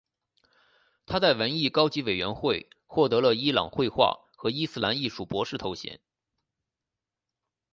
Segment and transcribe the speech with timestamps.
[1.05, 5.99] 他在文艺高级委员会获得了伊朗绘画和伊斯兰艺术博士头衔。